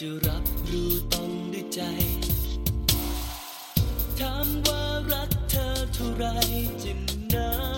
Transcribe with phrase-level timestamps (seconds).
[0.00, 1.80] จะรับรู้ต้องด้วยใจ
[4.18, 4.82] ถามว่า
[5.12, 6.24] รักเธอเท่าไร
[6.82, 7.73] จะนับยั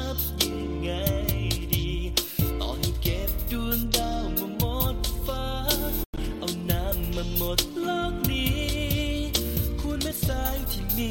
[10.28, 11.10] สายที่มี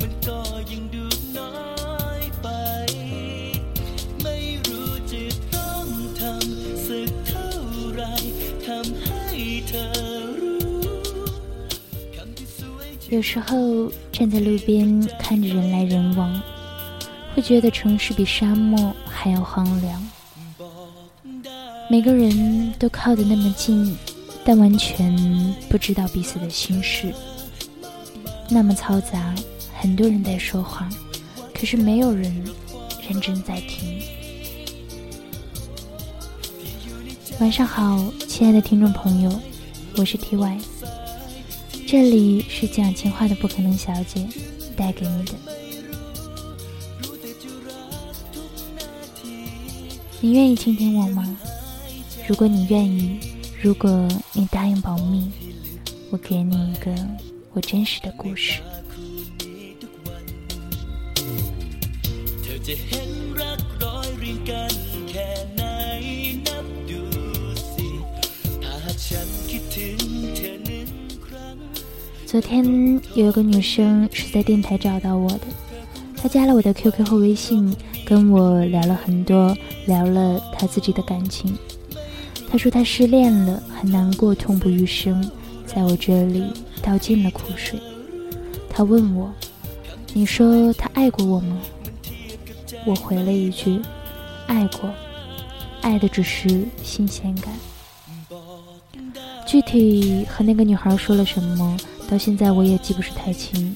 [0.00, 1.04] มันก็ยังดู
[1.38, 1.54] น้อ
[2.20, 2.48] ยไป
[4.22, 5.22] ไม่รู้จะ
[5.54, 5.86] ต้อง
[6.20, 7.48] ทำสักเท่า
[7.94, 8.02] ไร
[8.66, 9.24] ทำให้
[9.68, 9.86] เธอ
[13.14, 14.68] 有时候站在路边
[15.20, 16.42] 看着人来人往，
[17.32, 20.02] 会觉得城市比沙漠还要荒凉。
[21.88, 23.96] 每个人都靠得那么近，
[24.44, 25.14] 但完全
[25.68, 27.14] 不知道彼此的心事。
[28.51, 29.35] 那么嘈杂，
[29.79, 30.89] 很多人在说话，
[31.53, 32.43] 可是没有人
[33.07, 34.01] 认真在听。
[37.39, 39.39] 晚上好，亲爱的听众朋友，
[39.97, 40.59] 我是 T Y。
[41.87, 44.27] 这里是讲情话的不可能小姐
[44.75, 45.33] 带给你的。
[50.21, 51.37] 你愿意倾听我吗？
[52.27, 53.19] 如果你愿意，
[53.61, 55.31] 如果你答应保密，
[56.09, 56.91] 我给你一个
[57.61, 58.61] 真实的故事。
[72.25, 72.63] 昨天
[73.15, 75.47] 有一个女生是在电台找到我的，
[76.15, 81.57] 她加了我的 QQ 和微信，跟我聊了很多，聊了她自己的感情。
[82.47, 85.27] 她说她失恋了，很难过，痛不欲生，
[85.79, 86.43] 在我这里
[86.81, 87.79] 倒尽了苦水。
[88.69, 89.33] 他问我
[90.11, 91.57] ：“你说他爱过我吗？”
[92.85, 93.79] 我回了一句
[94.45, 94.93] ：“爱过，
[95.79, 97.53] 爱的只是新鲜感。”
[99.47, 101.77] 具体和那个女孩说了什么？
[102.09, 103.73] 到现在我也记不是太清，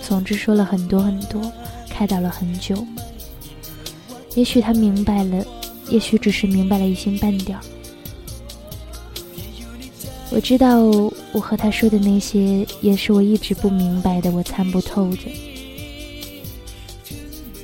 [0.00, 1.52] 总之说了很多很多，
[1.90, 2.86] 开导了很久。
[4.34, 5.44] 也许他明白了，
[5.90, 7.64] 也许只是明白了一星半点儿。
[10.32, 10.80] 我知道
[11.32, 15.22] 我和他说的那些，也是我一直不明白的，我参不透的。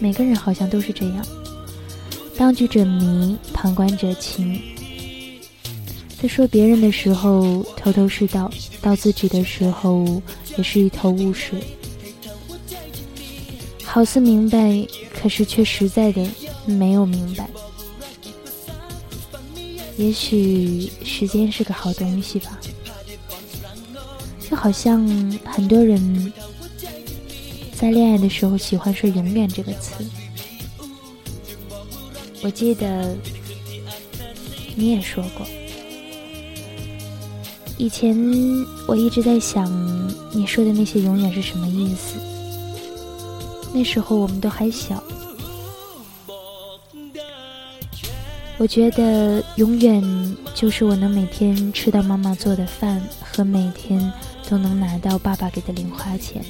[0.00, 1.24] 每个人好像都是这样，
[2.36, 4.60] 当局者迷，旁观者清。
[6.20, 8.50] 在说别人的时候头头是道，
[8.82, 10.20] 到自己的时候
[10.56, 11.60] 也是一头雾水。
[13.84, 16.28] 好似明白，可是却实在的
[16.66, 17.48] 没有明白。
[19.96, 22.58] 也许时间是个好东西吧，
[24.48, 25.06] 就好像
[25.44, 26.32] 很多人
[27.74, 29.94] 在恋爱的时候喜欢说“永远”这个词。
[32.42, 33.16] 我记得
[34.74, 35.46] 你也说过。
[37.78, 38.16] 以前
[38.86, 39.66] 我一直在想，
[40.32, 42.18] 你说的那些永远是什么意思？
[43.72, 45.02] 那时候我们都还小，
[48.58, 50.02] 我觉得永远
[50.54, 54.12] 就是我能每天吃到妈妈做的饭，和每天
[54.48, 56.42] 都能拿到爸爸给的零花钱。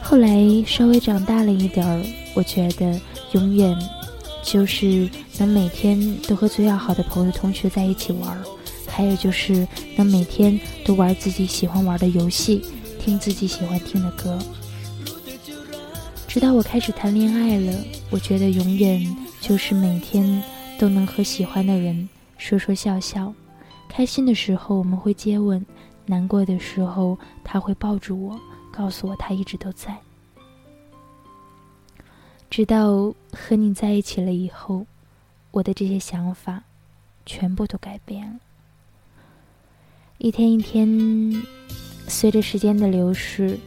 [0.00, 2.02] 后来稍微长大了一点儿，
[2.34, 3.00] 我觉得
[3.32, 3.76] 永远
[4.44, 8.38] 就是能每天都和最要好的朋友、同学在一起玩儿。
[8.86, 12.62] 还有就是能每天都玩自己喜欢玩的游戏，
[13.00, 14.38] 听自己喜欢听的歌。
[16.28, 17.72] 直到我开始谈恋爱了，
[18.08, 19.04] 我觉得永远
[19.40, 20.42] 就是每天
[20.78, 23.32] 都能和喜欢的人说说笑笑。
[23.88, 25.64] 开心的时候我们会接吻，
[26.04, 28.38] 难过的时候他会抱住我，
[28.70, 29.96] 告诉我他一直都在。
[32.50, 34.86] 直到和你在一起了以后，
[35.50, 36.62] 我的这些想法
[37.24, 38.36] 全部都改变了。
[40.18, 41.42] 一天一天，
[42.06, 43.58] 随着时间的流逝，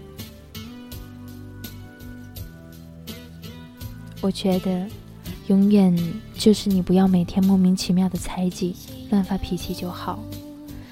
[4.21, 4.87] 我觉得，
[5.49, 5.95] 永远
[6.35, 8.75] 就是你不要每天莫名其妙的猜忌、
[9.09, 10.19] 乱发脾气就好。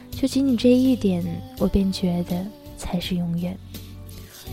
[0.09, 1.23] 就仅仅这一点，
[1.59, 2.43] 我便觉得
[2.75, 3.55] 才是永远。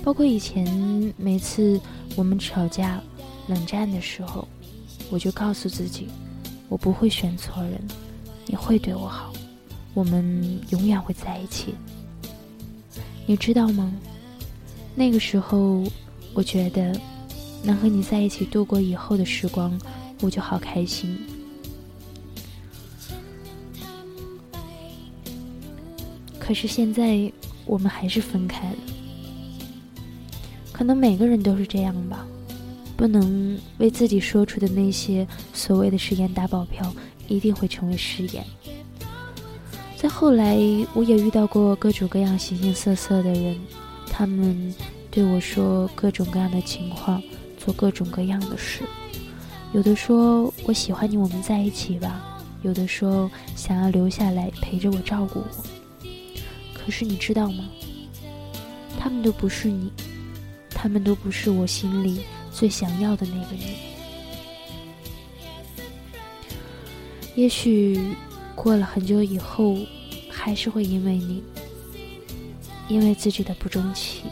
[0.03, 1.81] 包括以前每次
[2.17, 3.03] 我们吵架、
[3.49, 4.47] 冷战的时候，
[5.11, 6.09] 我就告诉自己，
[6.69, 7.81] 我不会选错人，
[8.45, 9.33] 你会对我好。
[9.95, 11.75] 我们永远会在一起，
[13.25, 13.91] 你知道吗？
[14.95, 15.83] 那个时候，
[16.35, 16.95] 我觉得
[17.65, 19.77] 能和你在一起度过以后的时光，
[20.21, 21.19] 我就好开心。
[26.39, 27.33] 可是现在
[27.65, 28.77] 我们还是分开了。
[30.73, 32.27] 可能每个人都是这样吧，
[32.97, 36.93] 不能为自己说出的那些所谓的誓言打保票，
[37.29, 38.45] 一定会成为誓言。
[39.97, 40.59] 再后来，
[40.93, 43.57] 我也遇到过各种各样形形色色的人，
[44.11, 44.75] 他们
[45.11, 47.23] 对我说各种各样的情况，
[47.65, 48.83] 做各种各样的事。
[49.73, 52.21] 有的说我喜欢你，我们在一起吧；
[52.63, 55.65] 有的说想要留下来陪着我，照顾我。
[56.75, 57.65] 可是你知道吗？
[59.01, 59.91] 他们都不是你。
[60.77, 62.21] 他们都不是我心里
[62.53, 63.77] 最想要的那个你。
[67.35, 67.99] 也许
[68.55, 69.79] 过了很久以后，
[70.29, 71.43] 还是会因为你，
[72.87, 74.25] 因为自己的不争气。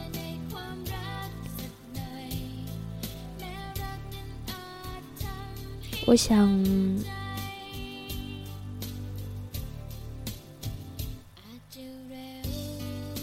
[6.04, 6.62] 我想，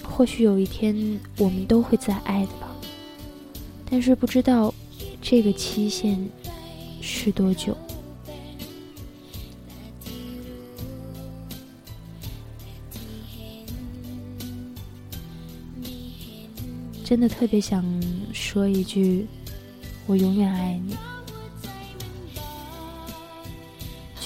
[0.01, 2.75] 或许有一天，我们都会再爱的吧。
[3.89, 4.73] 但是不知道
[5.21, 6.17] 这个期限
[7.01, 7.77] 是多久，
[17.03, 17.83] 真的特别想
[18.33, 19.27] 说一句
[20.07, 20.95] ：“我永远爱你。”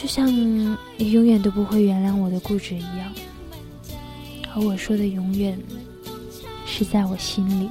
[0.03, 0.75] 就像你
[1.13, 3.09] 永远都不会原谅我的固执一样，
[4.53, 5.57] 而我说的“永远”
[6.67, 7.69] 是在我心里。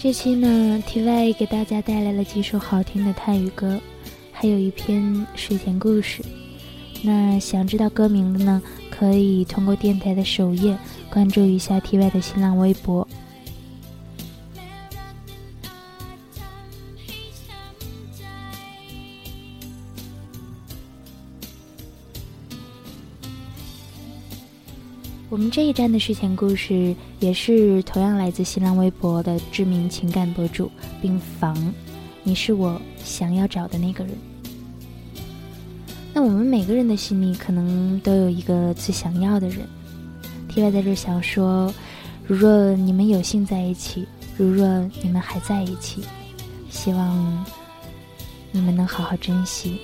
[0.00, 3.80] 这期呢，T Y 给大家带来了几首好听的泰语歌，
[4.32, 6.24] 还有一篇睡前故事。
[7.04, 8.60] 那想知道歌名的呢，
[8.96, 10.76] 可以通过电台的首页
[11.10, 13.08] 关注一下 T Y 的新浪微博。
[25.30, 31.56] 我们这一站的睡前故事也是同样来自新浪微博的知名情感博主冰房，
[32.22, 34.31] 你是我想要找的那个人。
[36.14, 39.66] 那我们每个人的心里可能都有一个最想要的人。
[40.48, 41.72] T Y 在这想说，
[42.26, 44.06] 如若你们有幸在一起，
[44.36, 44.66] 如若
[45.02, 46.02] 你们还在一起，
[46.68, 47.44] 希望
[48.50, 49.80] 你们能好好珍惜。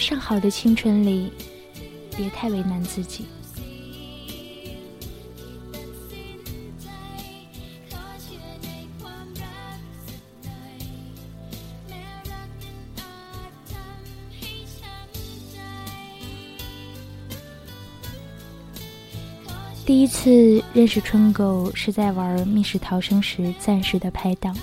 [0.00, 1.30] 上好的青春里，
[2.16, 3.26] 别太为难自己。
[19.84, 24.56] 第一次认识春狗是在玩密室逃生时暂时的拍档。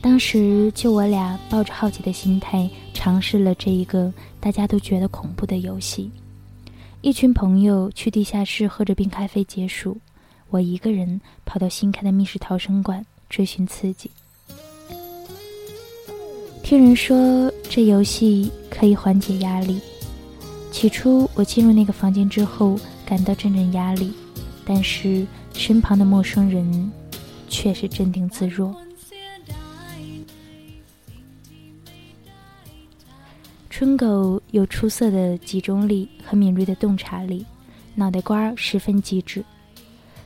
[0.00, 2.70] 当时就我俩抱着好奇的心态。
[2.96, 4.10] 尝试了这一个
[4.40, 6.10] 大家都觉得恐怖的游戏，
[7.02, 9.98] 一群朋友去地下室喝着冰咖啡解暑，
[10.48, 14.10] 我一个人跑到新开的密室逃生馆追寻刺激。
[16.62, 19.78] 听人说这游戏可以缓解压力，
[20.72, 24.10] 起初我进入那个房间之后感到阵阵压力，
[24.64, 26.90] 但是身旁的陌生人
[27.46, 28.74] 却是镇定自若。
[33.78, 37.44] 春狗有出色的集中力和敏锐的洞察力，
[37.94, 39.44] 脑袋瓜十分机智，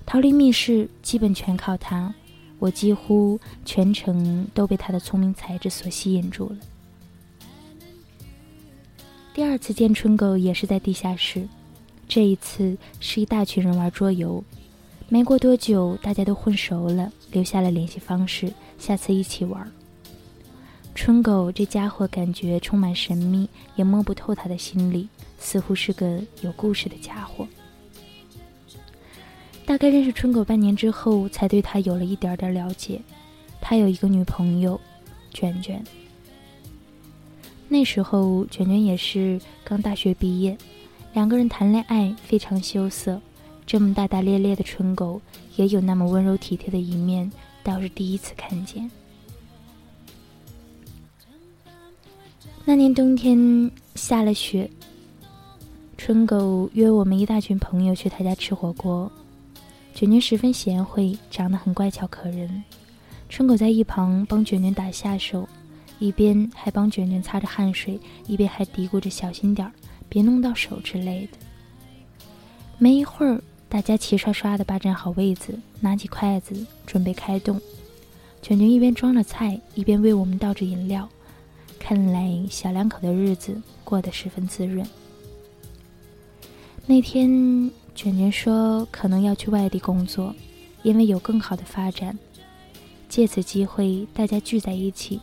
[0.07, 2.15] 逃离密室基本全靠他。
[2.61, 6.57] 我几乎全程都被他的聪明才智所吸引住了。
[9.35, 11.49] 第二次见春狗也是在地下室，
[12.07, 14.45] 这一次是一大群人玩桌游。
[15.09, 19.69] 没过多久，大家都混熟了，留下了联系方式，下次一起玩。
[20.95, 27.47] 春狗这家伙感觉充满神秘，也摸不透他的心理，似乎是个有故事的家伙。
[29.65, 33.01] 大概认识春狗半年之后，才对他有了一点点了解。
[33.61, 34.79] 他有一个女朋友，
[35.33, 35.83] 卷卷。
[37.69, 40.59] 那时候卷卷也是刚大学毕业，
[41.15, 43.21] 两个人谈恋爱非常羞涩。
[43.65, 45.21] 这么大大咧咧的春狗，
[45.57, 47.31] 也有那么温柔体贴的一面，
[47.63, 48.91] 倒是第一次看见。
[52.71, 54.71] 那年冬天下了雪，
[55.99, 59.11] 春狗约我们一大群朋友去他家吃火锅。
[59.93, 62.63] 卷卷十分贤惠，长得很乖巧可人。
[63.29, 65.49] 春狗在一旁帮卷卷打下手，
[65.99, 67.99] 一边还帮卷卷擦着汗水，
[68.29, 69.73] 一边还嘀咕着小心点儿，
[70.09, 71.39] 别弄到手之类的。
[72.79, 77.61] 没一会儿，大家齐刷刷的霸占好位子，拿起筷子准备开动。
[78.41, 81.09] 卷卷一边装着菜，一边为我们倒着饮料。
[81.81, 84.87] 看来小两口的日子过得十分滋润。
[86.87, 87.29] 那天，
[87.95, 90.33] 卷卷说可能要去外地工作，
[90.85, 92.17] 因为有更好的发展。
[93.09, 95.21] 借此机会，大家聚在一起，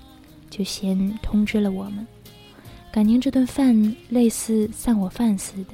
[0.50, 2.06] 就先通知了我们。
[2.92, 5.74] 感情这顿饭类似散伙饭似的，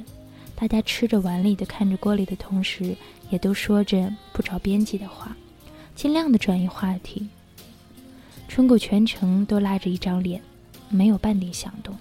[0.54, 2.96] 大家吃着碗里的，看着锅里的同时，
[3.32, 5.36] 也都说着不着边际的话，
[5.96, 7.30] 尽量的转移话题。
[8.48, 10.40] 春狗全程都拉着一张脸，
[10.94, 11.98] 没有半点响动。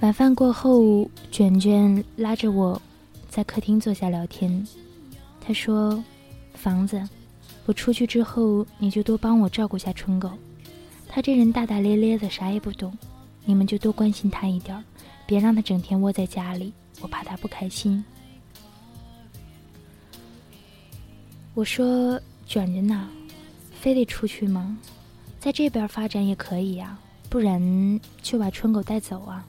[0.00, 2.80] 晚饭过后，卷卷拉着我，
[3.28, 4.66] 在客厅坐下聊天。
[5.40, 6.02] 他说
[6.52, 7.08] ：“房子，
[7.64, 10.30] 我出去之后，你就多帮我照顾下春狗。
[11.08, 12.92] 他这人大大咧咧的，啥也不懂，
[13.44, 14.84] 你们就多关心他一点，
[15.26, 18.04] 别让他整天窝在家里，我怕他不开心。”
[21.54, 23.08] 我说：“卷卷呐，
[23.80, 24.76] 非得出去吗？
[25.44, 26.98] 在这边发展也可以呀，
[27.28, 29.46] 不然就把春狗带走啊。”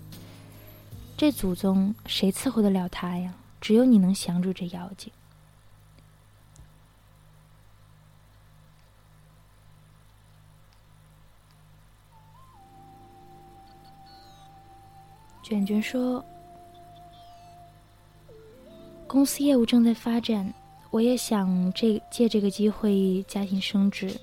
[1.15, 3.33] 这祖宗谁伺候得了他呀？
[3.61, 5.09] 只有你能降住这妖精。
[15.41, 16.21] 卷卷说
[19.07, 20.53] ：“公司业务正在发展，
[20.91, 24.19] 我也想这借这个机会加薪升职。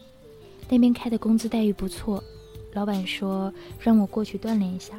[0.73, 2.25] 那边开的工资待遇不错，
[2.73, 4.99] 老板说让我过去锻炼一下，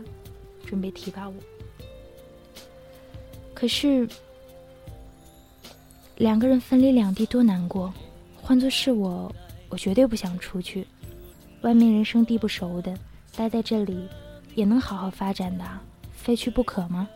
[0.63, 1.33] 准备提拔我。”
[3.55, 4.07] 可是，
[6.17, 7.91] 两个人分离两地多难过。
[8.39, 9.33] 换做是我，
[9.67, 10.85] 我绝对不想出去。
[11.61, 12.95] 外面人生地不熟的，
[13.35, 14.07] 待在这里
[14.53, 15.65] 也能好好发展的，
[16.11, 17.09] 非去不可吗？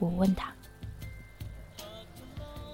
[0.00, 0.52] 我问他。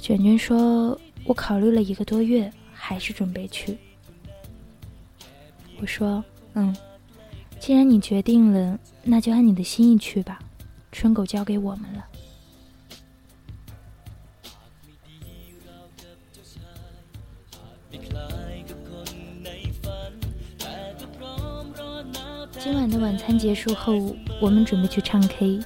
[0.01, 3.77] 卷卷说：“我考虑了一个多月，还是准备去。”
[5.81, 6.75] 我说：“嗯，
[7.61, 10.39] 既然你决定了，那就按你的心意去吧。
[10.91, 12.05] 春狗交给我们了。”
[22.59, 23.95] 今晚的晚餐结束后，
[24.43, 25.61] 我们准备去唱 K。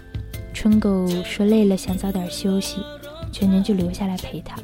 [0.52, 2.76] 春狗说累了，想早点休息，
[3.33, 4.57] 全全就留下来陪他。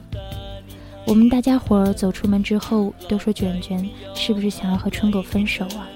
[1.09, 3.83] 我们大家伙儿走出门之后，都说卷卷
[4.15, 5.89] 是不是想要和春狗分手啊？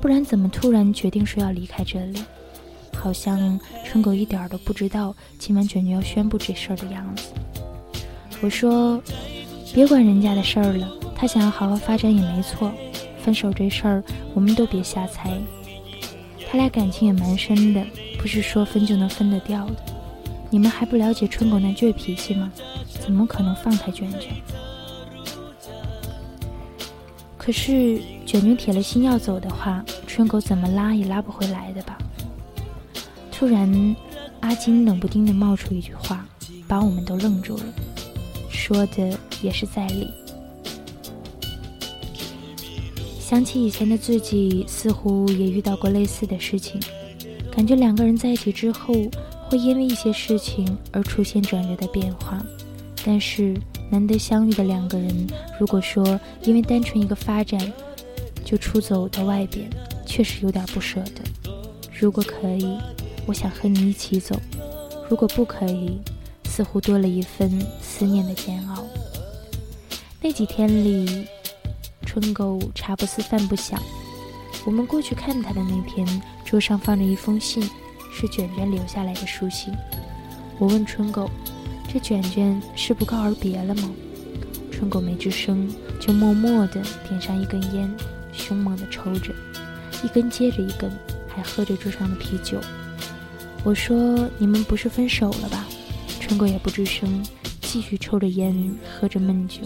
[0.00, 2.22] 不然怎么突然决定说要离开这里？
[2.96, 7.24] 好像春狗一点都不知道今晚卷卷要宣布这事儿的样子。
[8.40, 9.02] 我说，
[9.74, 12.70] 别管人家的事儿了，他想要好好发展也没错。
[13.20, 15.36] 分手这事儿，我们都别瞎猜。
[16.48, 17.84] 他俩感情也蛮深的，
[18.16, 19.74] 不是说分就能分得掉的。
[20.50, 22.52] 你们还不了解春狗那倔脾气吗？
[23.06, 24.32] 怎么可能放开卷卷？
[27.38, 31.96] 可是卷卷铁了心要走的话，春狗怎么拉也拉不回来的吧？
[33.30, 33.94] 突然，
[34.40, 36.26] 阿金冷不丁的冒出一句话，
[36.66, 37.64] 把我们都愣住了，
[38.50, 40.10] 说的也是在理。
[43.20, 46.80] 想起以前的自己，似乎也遇到过类似的事情，
[47.52, 48.92] 感觉两个人在一起之后，
[49.48, 52.44] 会因为一些事情而出现转折的变化。
[53.06, 53.56] 但是
[53.88, 55.26] 难得相遇的两个人，
[55.60, 57.72] 如果说因为单纯一个发展
[58.44, 59.70] 就出走到外边，
[60.04, 61.50] 确实有点不舍得。
[61.96, 62.76] 如果可以，
[63.24, 64.34] 我想和你一起走；
[65.08, 66.00] 如果不可以，
[66.46, 67.48] 似乎多了一份
[67.80, 68.84] 思念的煎熬。
[70.20, 71.26] 那几天里。
[72.08, 73.78] 春狗茶不思饭不想，
[74.64, 77.62] 我们过去看他的那天，桌上放着一封信，
[78.10, 79.74] 是卷卷留下来的书信。
[80.58, 81.28] 我问春狗
[81.96, 83.90] ：“这卷卷是不告而别了吗？”
[84.70, 85.66] 春狗没吱声，
[85.98, 87.90] 就默默地点上一根烟，
[88.34, 89.32] 凶猛地抽着，
[90.04, 90.92] 一根接着一根，
[91.26, 92.60] 还喝着桌上的啤酒。
[93.64, 95.66] 我说：“你们不是分手了吧？”
[96.20, 97.24] 春狗也不吱声，
[97.62, 99.62] 继续抽着烟，喝着闷酒。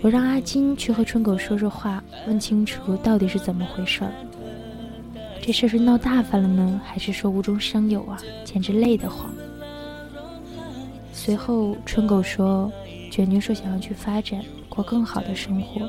[0.00, 4.12] 我让阿金去和春狗说说话，问清楚到底是怎么回事儿。
[5.42, 8.18] 这事是闹大发了呢，还是说无中生有啊？
[8.42, 9.30] 简直累得慌。
[11.24, 12.70] 随后春狗说
[13.10, 15.80] ：“卷卷说想要去发展，过更好的生活，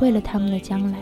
[0.00, 0.98] 为了他们的将来。”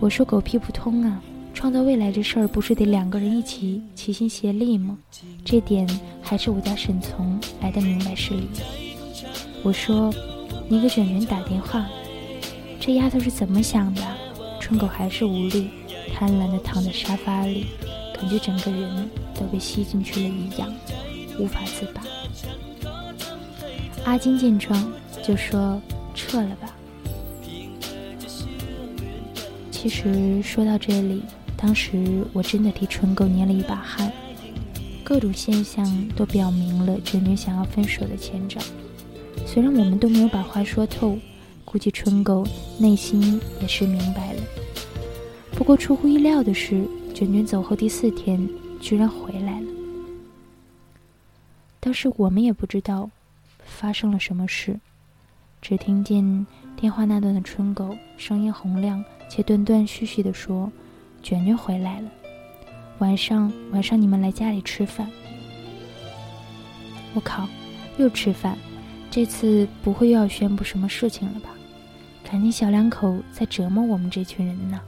[0.00, 1.22] 我说：“狗屁不通啊！
[1.54, 4.98] 创造未来这事儿不是得两个人一起齐心协力吗？
[5.44, 5.88] 这点
[6.20, 8.48] 还是我家沈从来的明白事理。
[9.62, 10.12] 我说
[10.66, 11.86] ：“你给卷卷打电话。”
[12.80, 14.02] 这丫头是怎么想的？
[14.58, 15.68] 春狗还是无力，
[16.12, 17.66] 贪婪地躺在沙发里，
[18.12, 20.68] 感觉整个人都被吸进去了一样，
[21.38, 22.02] 无法自拔。
[24.04, 24.92] 阿金见状
[25.22, 25.80] 就说
[26.14, 26.74] ：“撤了吧。”
[29.72, 31.22] 其实说到这里，
[31.56, 34.12] 当时我真的替春狗捏了一把汗。
[35.02, 38.60] 各种现象都表明了卷卷想要分手的前兆。
[39.46, 41.18] 虽然我们都没有把话说透，
[41.64, 42.46] 估计春狗
[42.78, 44.40] 内心也是明白了。
[45.52, 46.82] 不过出乎意料的是，
[47.14, 48.48] 卷卷走后第四天
[48.80, 49.66] 居然回来了。
[51.80, 53.10] 当时我们也不知道
[53.74, 54.78] 发生了什么事，
[55.60, 59.04] 只听见电话那端的春狗声音洪亮。
[59.26, 60.70] 且断断续续地说
[61.22, 62.10] ：“卷卷回来了，
[62.98, 65.10] 晚上晚上你们来家里吃饭。”
[67.14, 67.48] 我靠，
[67.96, 68.56] 又吃饭，
[69.10, 71.48] 这次不会又要宣布什么事情了吧？
[72.22, 74.80] 感情小两口在折磨我们这群人呢。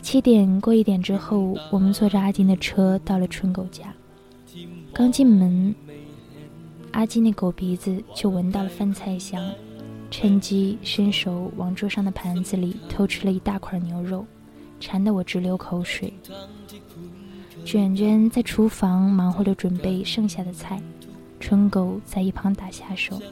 [0.00, 3.92] 七点过一点之后，我们坐着阿金的车到了春狗家，
[4.94, 5.74] 刚进门，
[6.92, 9.42] 阿金那狗鼻子就闻到了饭菜香。
[10.10, 14.26] 趁机伸手往桌上的盘子里偷吃了一大块牛肉，
[14.80, 16.12] 馋得我直流口水。
[17.64, 20.82] 卷卷在厨房忙活着准备剩下的菜，
[21.38, 23.22] 春狗在一旁打下手，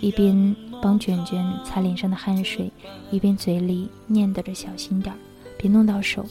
[0.00, 2.68] 一边帮卷卷擦脸上的汗水，
[3.12, 5.18] 一边嘴里念叨着小心点儿，
[5.56, 6.26] 别弄到手。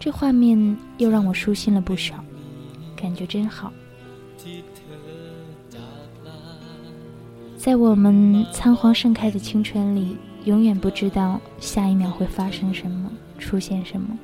[0.00, 2.24] 这画面又让我舒心了不少，
[2.96, 3.70] 感觉真好。
[7.58, 14.16] 在我们仓皇盛开的青春里，永远不知道下一秒会发生什么，出现什么，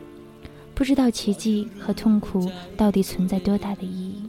[0.72, 4.22] 不知道奇迹和痛苦到底存在多大的意义。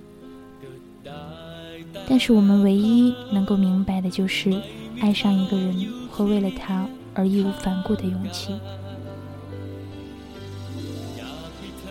[2.09, 4.59] 但是我们唯一能够明白的就是，
[4.99, 8.55] 爱上一个人会为了他而义无反顾的勇气。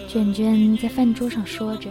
[0.08, 1.88] 卷卷在饭桌上说着。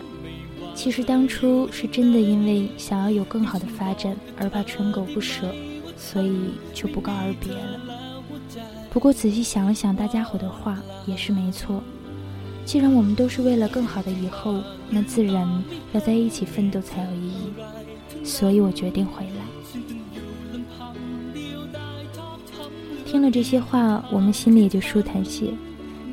[0.75, 5.53] 其实当初是真的因为想要有更好的发展而怕春狗不舍，
[5.95, 7.79] 所以就不告而别了。
[8.89, 11.81] 不过仔细想了想，大家伙的话也是没错。
[12.65, 18.25] 既然我们都是为了更好的以后，那自然要在一起奋斗才有意义。
[18.25, 19.81] 所以我决定回来。
[23.05, 25.53] 听了这些话，我们心里也就舒坦些。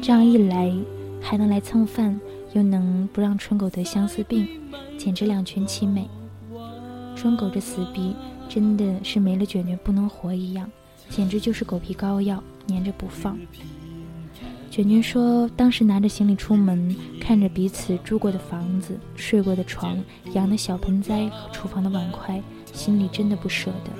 [0.03, 0.73] 这样一来，
[1.21, 2.21] 还能来蹭饭。
[2.53, 4.47] 又能不让春狗得相思病，
[4.99, 6.09] 简直两全其美。
[7.17, 8.15] 春狗这死逼
[8.49, 10.71] 真的是没了卷卷不能活一样，
[11.09, 13.39] 简直就是狗皮膏药，粘着不放。
[14.71, 19.99] 卷卷说，当时拿着行李出门，看着彼此住过的房子、睡过的床、
[20.33, 22.41] 养的小盆栽和厨房的碗筷，
[22.73, 23.91] 心里真的不舍得。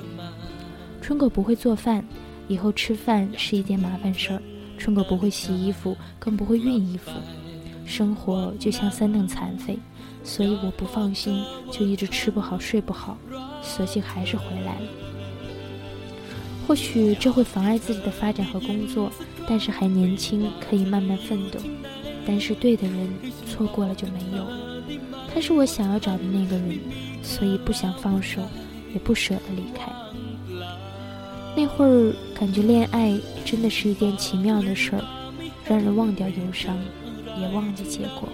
[1.01, 2.03] 春狗不会做饭，
[2.47, 4.41] 以后吃饭是一件麻烦事儿。
[4.77, 7.11] 春狗不会洗衣服，更不会熨衣服。
[7.91, 9.77] 生活就像三等残废，
[10.23, 13.17] 所以我不放心，就一直吃不好睡不好，
[13.61, 14.87] 索性还是回来了。
[16.65, 19.11] 或许这会妨碍自己的发展和工作，
[19.45, 21.59] 但是还年轻，可以慢慢奋斗。
[22.25, 23.09] 但是对的人
[23.45, 24.83] 错过了就没有了，
[25.33, 26.79] 他是我想要找的那个人，
[27.21, 28.41] 所以不想放手，
[28.93, 29.91] 也不舍得离开。
[31.57, 35.03] 那会儿感觉恋爱真的是一件奇妙的事儿，
[35.67, 36.77] 让人忘掉忧伤。
[37.39, 38.27] 也忘记结果，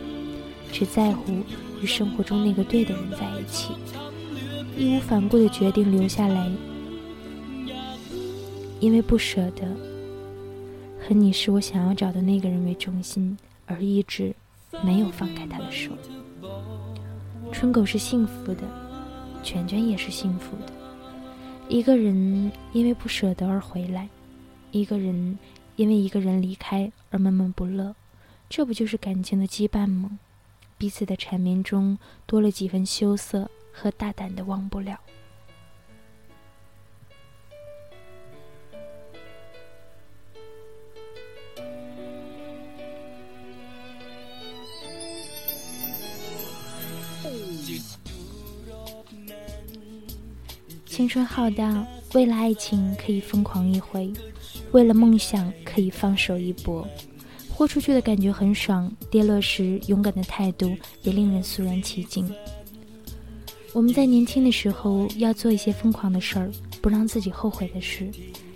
[0.71, 1.33] 只在乎
[1.81, 3.73] 与生活中那个对的人在一起，
[4.77, 6.51] 义无反顾的决定留下来，
[8.79, 9.67] 因为不舍得
[10.99, 14.35] 和你是我想要找的那个人为中心，而一直
[14.83, 15.91] 没有放开他的手。
[17.51, 18.63] 春狗是幸福的，
[19.41, 20.73] 卷卷也是幸福的。
[21.69, 24.07] 一个人因为不舍得而回来，
[24.71, 25.37] 一个人
[25.75, 27.95] 因为一个人离开而闷闷不乐。
[28.49, 30.19] 这不就是感情的羁绊吗？
[30.79, 34.99] 彼此的缠绵中多了几分羞涩和大胆的忘不了。
[50.85, 54.11] 青春浩荡，为了爱情可以疯狂一回，
[54.71, 56.87] 为了梦想可以放手一搏。
[57.57, 62.31] 豁出去的感觉很爽，跌落时勇敢的态度也令人肃然起敬。
[63.73, 66.51] 我们在年轻的时候要做一些疯狂的事儿，
[66.83, 68.11] 不让自己后悔的事。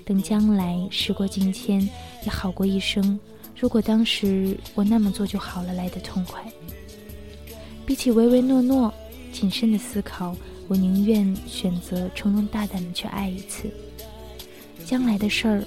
[0.05, 1.81] 等将来时过境迁，
[2.23, 3.19] 也好过一生。
[3.59, 6.39] 如果当时我那么做就好了，来得痛快。
[7.87, 8.93] 比起唯唯诺诺、
[9.33, 10.35] 谨慎的思考，
[10.67, 13.67] 我宁愿选择从容大胆的去爱一次。
[14.85, 15.63] 将来的事儿，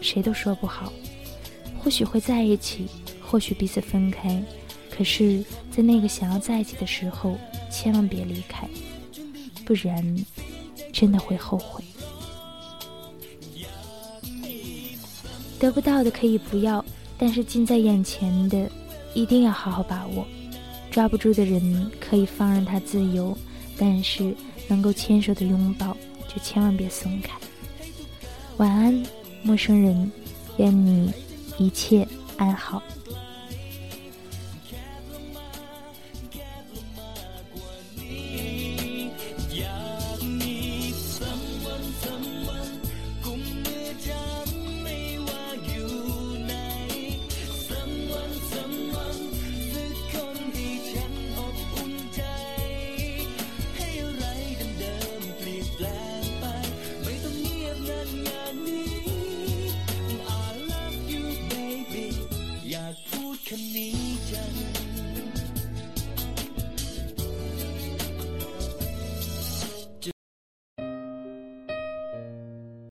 [0.00, 0.92] 谁都说不好，
[1.82, 2.86] 或许会在一起，
[3.20, 4.42] 或许彼此分开。
[4.88, 7.36] 可是，在那个想要在一起的时候，
[7.70, 8.68] 千万别离开，
[9.64, 10.24] 不然
[10.92, 11.82] 真的会后悔。
[15.58, 16.84] 得不到的可以不要，
[17.16, 18.70] 但是近在眼前的，
[19.14, 20.26] 一定要好好把握。
[20.90, 23.36] 抓不住的人可以放任他自由，
[23.78, 24.34] 但是
[24.68, 25.96] 能够牵手的拥抱
[26.28, 27.32] 就千万别松开。
[28.58, 29.02] 晚安，
[29.42, 30.12] 陌生人，
[30.58, 31.10] 愿你
[31.58, 32.82] 一切安好。